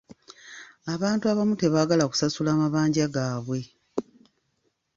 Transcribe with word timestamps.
Abantu 0.93 1.23
abamu 1.31 1.53
tebaagala 1.57 2.03
kusasula 2.11 2.51
mabanja 2.61 3.05
gaabwe. 3.15 3.59